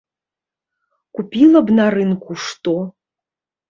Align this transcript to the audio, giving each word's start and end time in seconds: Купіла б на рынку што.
Купіла 1.19 1.59
б 1.69 1.77
на 1.83 1.87
рынку 1.99 2.43
што. 2.49 2.77